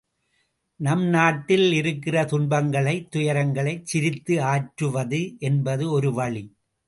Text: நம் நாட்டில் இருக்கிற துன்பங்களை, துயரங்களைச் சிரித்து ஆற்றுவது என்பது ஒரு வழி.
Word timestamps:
நம் 0.79 1.03
நாட்டில் 1.07 1.71
இருக்கிற 1.71 2.23
துன்பங்களை, 2.25 3.07
துயரங்களைச் 3.15 3.83
சிரித்து 3.83 4.41
ஆற்றுவது 4.43 5.21
என்பது 5.39 5.91
ஒரு 5.91 6.13
வழி. 6.13 6.43